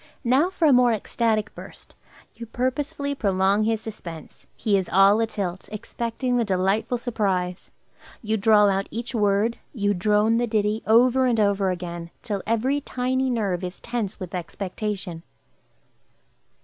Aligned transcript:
Now 0.23 0.49
for 0.49 0.65
a 0.67 0.73
more 0.73 0.91
ecstatic 0.93 1.53
burst. 1.53 1.95
You 2.33 2.47
purposely 2.47 3.13
prolong 3.13 3.65
his 3.65 3.81
suspense; 3.81 4.47
he 4.55 4.75
is 4.75 4.89
all 4.89 5.19
atilt, 5.19 5.69
expecting 5.71 6.37
the 6.37 6.43
delightful 6.43 6.97
surprise. 6.97 7.69
You 8.23 8.35
drawl 8.35 8.67
out 8.67 8.87
each 8.89 9.13
word; 9.13 9.59
you 9.75 9.93
drone 9.93 10.37
the 10.37 10.47
ditty 10.47 10.81
over 10.87 11.27
and 11.27 11.39
over 11.39 11.69
again, 11.69 12.09
till 12.23 12.41
every 12.47 12.81
tiny 12.81 13.29
nerve 13.29 13.63
is 13.63 13.79
tense 13.79 14.19
with 14.19 14.33
expectation. 14.33 15.21